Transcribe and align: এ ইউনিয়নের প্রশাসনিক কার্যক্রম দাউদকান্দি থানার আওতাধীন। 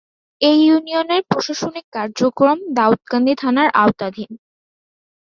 এ 0.41 0.51
ইউনিয়নের 0.61 1.21
প্রশাসনিক 1.29 1.85
কার্যক্রম 1.93 2.57
দাউদকান্দি 2.77 3.33
থানার 3.41 3.69
আওতাধীন। 3.75 4.31